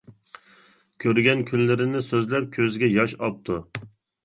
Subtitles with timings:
[1.05, 3.63] كۆرگەن كۈنلىرىنى سۆزلەپ كۆزىگە ياش ئاپتۇ.